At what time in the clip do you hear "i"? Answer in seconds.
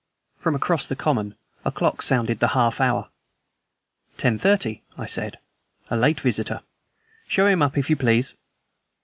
4.97-5.05